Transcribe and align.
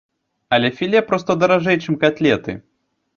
Але 0.55 0.69
філе 0.79 1.01
проста 1.09 1.35
даражэй, 1.43 1.77
чым 1.83 1.99
катлеты. 2.05 2.57